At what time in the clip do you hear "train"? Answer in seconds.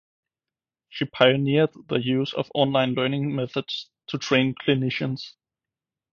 4.17-4.55